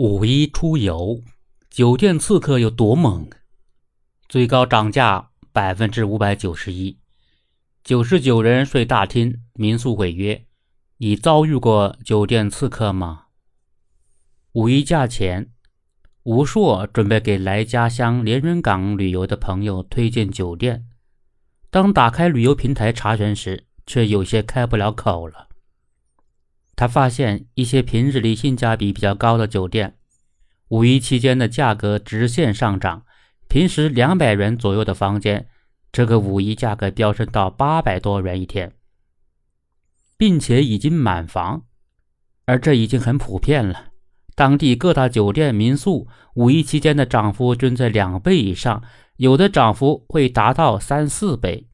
[0.00, 1.24] 五一出游，
[1.70, 3.28] 酒店刺客有多猛？
[4.28, 7.00] 最高涨价百分之五百九十一，
[7.82, 10.46] 九十九人睡大厅，民宿违约。
[10.98, 13.24] 你遭遇过酒店刺客吗？
[14.52, 15.50] 五一假前，
[16.22, 20.86] 吴硕准备给来家乡连云港旅游的朋友推荐酒店，
[21.70, 25.47] 当打开旅游平台查询时，却有些开不了口了。
[26.78, 29.96] 他发现一些平日里性价比比较高的酒店，
[30.68, 33.04] 五一期间的价格直线上涨。
[33.48, 35.48] 平时两百元左右的房间，
[35.90, 38.74] 这个五一价格飙升到八百多元一天，
[40.16, 41.64] 并且已经满房，
[42.44, 43.86] 而这已经很普遍了。
[44.36, 48.84] 当地各大酒店民宿五一期间的涨幅均在两倍以上，
[49.16, 51.66] 有的涨幅会达到三四倍。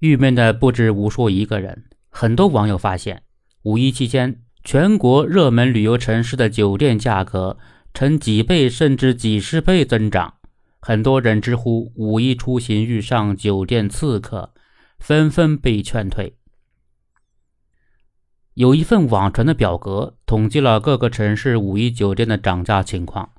[0.00, 3.22] 郁闷的不止吴叔一个人，很多网友发现。
[3.62, 7.58] 五一期间，全国热门旅游城市的酒店价格
[7.92, 10.34] 呈几倍甚至几十倍增长。
[10.80, 14.54] 很多人直呼五一出行遇上酒店刺客，
[14.98, 16.36] 纷纷被劝退。
[18.54, 23.30] 有一份网传的表格统计了各个城市五一酒店的涨价情况。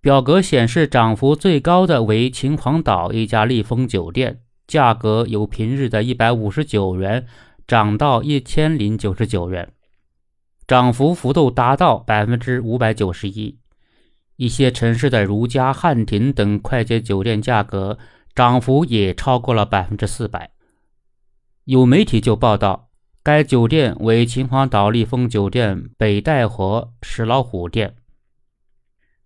[0.00, 7.26] 表格显示，涨幅最高的为秦皇岛一家丽枫酒店，价格由平日的一百五十九元。
[7.68, 9.74] 涨到一千零九十九元，
[10.66, 13.58] 涨幅幅度达到百分之五百九十一。
[14.36, 17.98] 一些城市的如家、汉庭等快捷酒店价格
[18.34, 20.50] 涨幅也超过了百分之四百。
[21.64, 22.88] 有媒体就报道，
[23.22, 27.96] 该酒店为秦皇岛丽枫酒店北戴河石老虎店。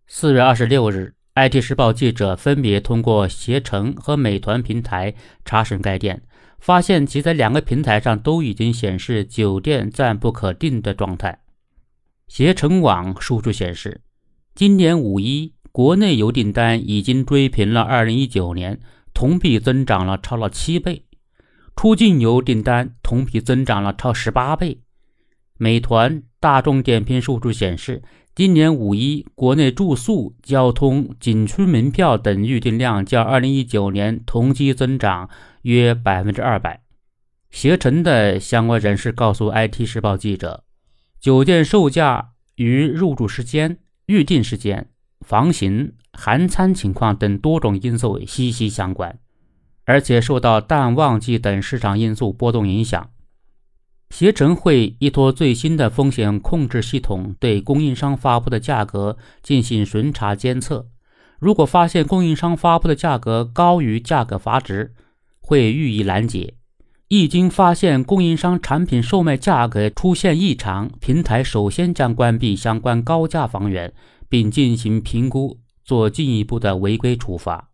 [0.08, 6.24] 四月二十六日，IT 时报记者分别通过携程和美团平台查询该店。
[6.62, 11.41] 发现其在两个平台上都已经显示酒店暂不可定的状态。
[12.28, 14.00] 携程网数据显示，
[14.55, 18.80] 今年五一国内游订单已经追平了2019年，
[19.12, 21.02] 同比增长了超了七倍；
[21.74, 24.79] 出境游订单同比增长了超十八倍。
[25.58, 28.05] 美团、大众点评数据显示，
[28.36, 35.29] 今年五一国内住宿、交通、景区门票等预订量较2019年同期增长。
[35.62, 36.83] 约百分之二百。
[37.50, 40.64] 携程的相关人士告诉 IT 时报记者，
[41.20, 44.89] 酒店售价与入住时间、预订时间、
[45.20, 49.18] 房型、含餐情况等多种因素息息相关，
[49.84, 53.11] 而且受到淡旺季等市场因素波动影响。
[54.11, 60.89] 携程会依托最新的风险控制系统，对供应商发布的价格进行巡查监测。
[61.39, 64.94] 如果发现供应商发布的价格高于价格阀值，
[65.52, 66.55] 会予以拦截。
[67.08, 73.92] 一经发现供应商产品售卖价格出现异常，平台首先将关闭相关高价房源，
[74.30, 77.68] 并进行评估，做进一步的违规处罚。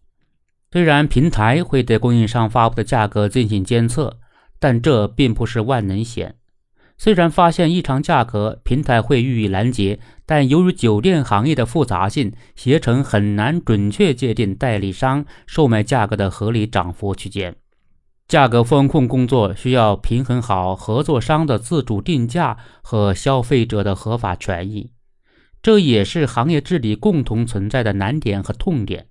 [0.73, 4.19] 虽然平台会对供应商发布的价格进行监测，
[4.59, 6.35] 但这并不是万能险。
[6.97, 17.55] 虽然发现异常价格，平台会予以拦截，但由于酒店行业的复杂性，携程很难准确界定代理商售卖价格的合理涨幅区间。
[18.29, 24.93] 价格风控工作需要平衡好合作商的自主定价和消费者的合法权益，
[25.63, 29.07] 这也是行业治理共同存在的难点和痛点。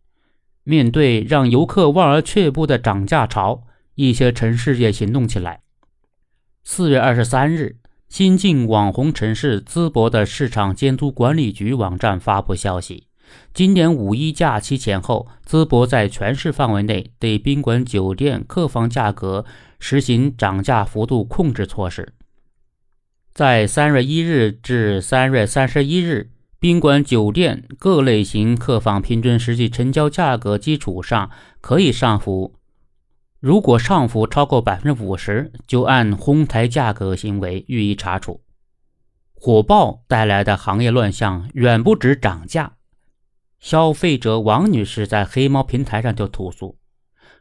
[0.64, 3.64] 面对让游客望而却步的涨价潮，
[3.96, 5.62] 一些城市也行动起来。
[6.64, 7.78] 四月二十三日，
[8.10, 13.07] 新晋网红城市淄博的市场监督管理局网站发布消息：
[13.54, 19.46] 今年五一假期前后，淄博在全市范围内对宾馆、酒店客房价格
[19.80, 22.14] 实行涨价幅度控制措施。
[23.34, 31.30] 在三月一日至三月三十一日，宾馆、酒店各类型客房平均实际成交价格基础上
[31.62, 32.56] 可以上浮。
[33.40, 38.42] 如果上浮超过百分之五十，就按哄抬价格行为予以查处。
[39.36, 42.77] 火爆带来的行业乱象远不止涨价。
[43.60, 46.78] 消费者王女士在黑猫平台上就投诉：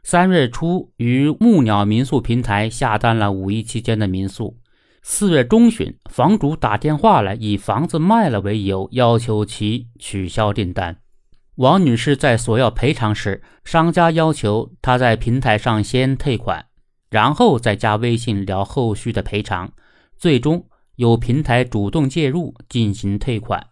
[0.03, 4.57] 三月初于木鸟民宿平台下单了五一期间的民宿，
[5.01, 10.97] 四月中旬房主打电话来，以房子卖了为由，要求其取消订单。
[11.55, 16.65] 王女士在索要赔偿时，商家要求她在平台上先退款，
[17.09, 19.71] 然后再加微信聊后续的赔偿。
[20.17, 23.67] 最终由平台主动介入进行退款。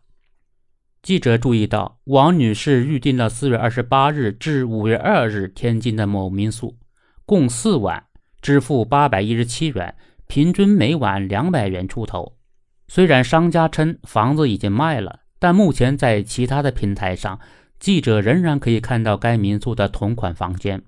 [1.05, 6.79] 记者注意到，王女士预订了四月二十八日至五月二日天津的某民宿，
[7.27, 8.07] 共四晚，
[8.41, 9.93] 支付八百一十七元，
[10.25, 12.39] 平均每晚两百元出头。
[12.87, 15.19] 虽然商家称房子已经卖了。
[15.37, 17.39] 但目前在其他的平台上，
[17.77, 20.81] 记者仍然可以看到该民宿的同款房间。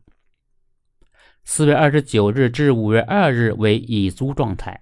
[1.43, 4.81] 四月二十九日至五月二日为已租状态，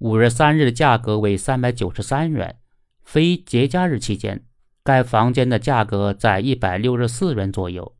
[0.00, 2.58] 五月三日的价格为三百九十三元。
[3.02, 4.44] 非节假日期间，
[4.84, 7.96] 该房间的价格在一百六十四元左右。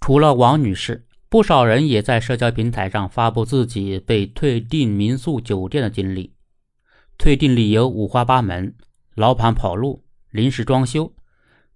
[0.00, 6.32] 除了王女士，不少人也在社交平台上发布自己被退订民宿酒店的经历。
[7.18, 8.74] 退订理由五花八门：
[9.14, 11.12] 老板跑路、临时装修。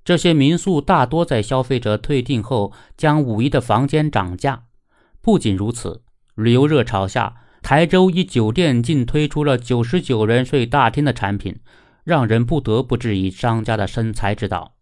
[0.02, 4.64] 这些民宿大多在消费者退订后，将五一的房间涨价。
[5.20, 6.02] 不仅如此，
[6.34, 11.60] 旅游热潮下，台州一酒店竟推出了九十九人睡大厅的产品，
[12.08, 14.75] 让人不得不质疑商家的生财之道。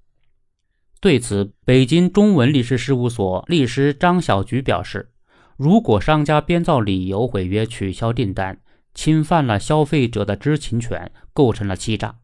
[1.00, 5.10] 对此，北京中文律师事务所律师张小菊表示
[5.58, 8.60] ：“如果商家编造理由毁约取消订单，
[8.94, 12.20] 侵犯了消费者的知情权，构成了欺诈。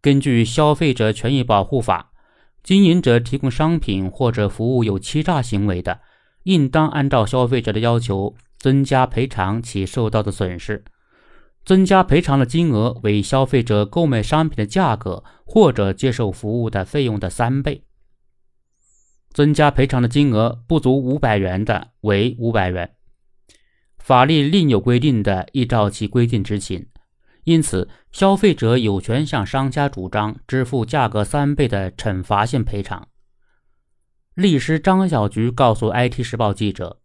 [0.00, 2.12] 根据《消费者权益保护法》，
[2.62, 6.00] 经营者提供商品或者服务有欺诈行为的。”
[6.44, 10.82] 应当按照消费者的要求增加赔偿其受到的损失，
[11.68, 17.84] 增加赔偿的金额为消费者购买商品的价格或者接受服务的费用的三倍。
[19.34, 22.94] 增加赔偿的金额不足五百元的为五百元。
[23.98, 26.86] 法律另有规定的，依照其规定执行。
[27.44, 33.08] 因此，消费者有权向商家主张支付价格三倍的惩罚性赔偿。
[34.32, 37.02] 律师张小菊告诉 IT 时报记者：“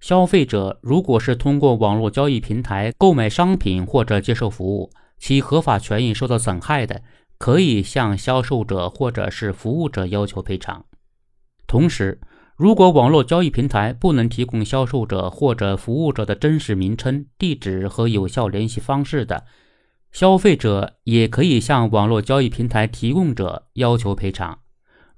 [0.00, 7.02] 消费者如果是通过网络交易平台购买商品或者接受服务，其合法权益受到损害的，
[7.38, 10.84] 可以向销售者或者是服务者要求赔偿。
[11.66, 12.18] 同时，
[12.56, 19.44] 如果网络交易平台不能提供销售者或者服务者的真实名称、地址和有效联系方式的，
[20.10, 24.58] 消费者也可以向网络交易平台提供者要求赔偿。”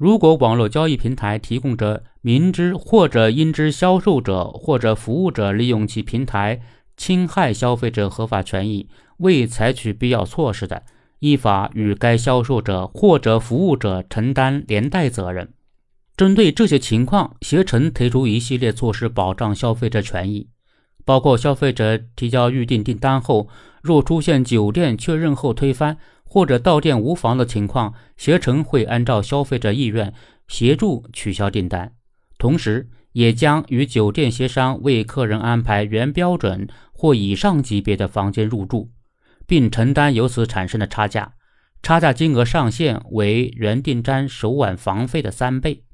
[0.03, 6.61] 如果网络交易平台提供者明知或者因知销售者或者服务者利用其平台
[6.97, 8.89] 侵害消费者合法权益，
[9.19, 10.83] 未采取必要措施的，
[11.21, 15.49] 依法与该销售者或者服务者承担连带责任。
[16.17, 20.49] 针对这些情况，携程推出一系列措施保障消费者权益，
[21.05, 23.47] 包括消费者提交预订订单后，
[23.81, 25.97] 若出现酒店确认后推翻。
[26.33, 30.15] 或者到店无房的情况，携程会按照消费者意愿
[30.49, 31.93] 协助取消订单，
[32.39, 38.89] 同时也将与酒店协商为客人安排原标准或以上级别的房间入住，
[39.47, 41.35] 并承担由此产生的差价，
[41.83, 45.85] 差价金额上限为原订单首晚房费的三倍。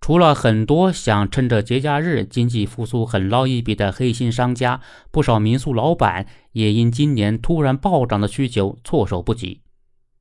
[0.00, 9.62] 除了很多想趁着节假日经济复苏狠捞一笔的黑心商家，不少民宿老板也因今年突然暴涨的需求措手不及。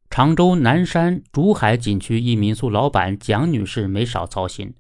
[0.10, 4.74] 常州南山竹海景区一民宿老板蒋女士没少操心。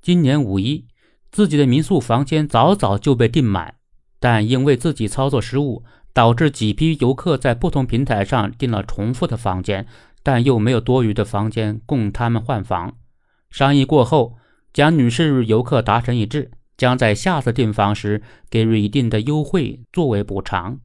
[0.00, 0.86] 今年五一，
[1.30, 3.74] 自己的民宿房间早早就被订满，
[4.18, 9.86] 但因为自己操作失误，导致几批游客在不同平台上订了重复的房间，
[10.22, 12.96] 但又没有多余的房间供他们换房。
[13.50, 14.36] 商议过后，
[14.72, 20.78] 蒋女士与游客达成一致，将在下次订房时给予一定的优惠作为补偿。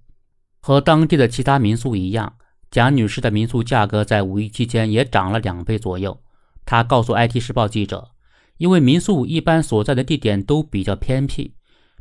[0.62, 2.38] 和当地的其他民宿一样，
[2.72, 6.19] 蒋女士的民宿价格在五一期间也涨了两倍左右。
[6.66, 8.10] 她告诉 IT 时报记者
[8.57, 11.54] ：“因为民宿一般所在的地点都比较偏僻，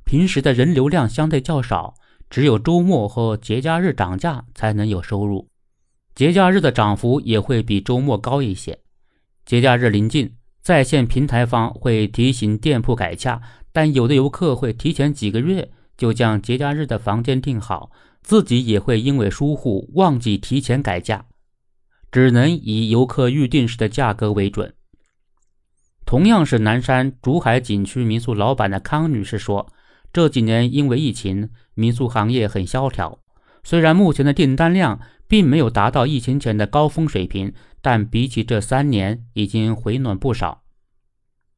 [0.04, 1.92] 平时的人流量相对较少，
[2.30, 5.50] 只有周末和节假日涨价才能有收入。
[6.14, 8.78] 节假日的涨幅也会比周末高一些。
[9.44, 17.90] 节假日临近。”在线平台方会提醒店铺改价，但有的游客会提前几个月就将节假日的房间订好，
[18.22, 21.26] 自己也会因为疏忽忘记提前改价，
[22.10, 24.72] 只能以游客预定时的价格为准。
[26.06, 29.70] 同样是南山竹海景区民宿老板的康女士说
[30.14, 33.18] ：“这几年因为疫情，民宿行业很萧条，
[33.62, 37.52] 虽然目前的订单量并没有达到疫情前的高峰水平。”
[37.84, 40.62] 但比起这三年，已经回暖不少。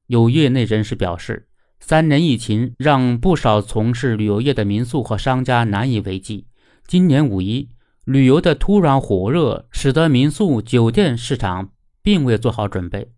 [0.09, 1.47] 有业内人士表示，
[1.79, 6.49] 三年疫情让不少从事旅游业的民宿和商家难以为继。
[6.85, 7.69] 今年五一
[8.05, 11.71] 旅游的突然火热，使得民宿、酒店市场
[12.03, 13.13] 并未做好准备。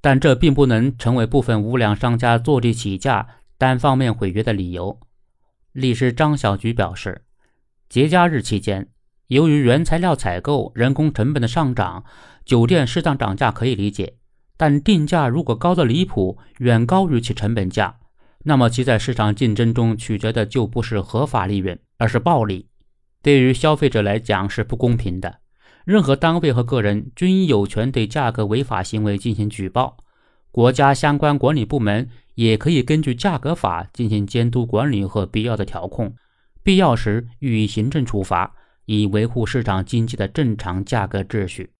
[0.00, 3.26] 但这并不能成为部分无良商家坐地起价、
[3.58, 5.00] 单方面毁约的理由。
[5.72, 7.24] 律师张小菊表示，
[7.88, 8.88] 节假日期间。
[9.28, 12.04] 由于原材料采购、人工成本的上涨，
[12.44, 14.14] 酒店适当涨价可以理解，
[14.56, 17.96] 但定价如果高的离谱，远高于其成本价，
[18.44, 22.68] 那么其在市场竞争中取得的就不是合法利润，而是暴利。
[23.20, 25.40] 对于消费者来讲是不公平的，
[25.84, 29.96] 任何单位和个人均有权对价格违法行为进行举报，
[30.52, 36.14] 国家相关管理部门也可以根据价格法进行监督管理和必要的调控，
[36.62, 38.54] 必要时予以行政处罚。
[38.86, 41.70] 以维护市场经济的正常价格秩序。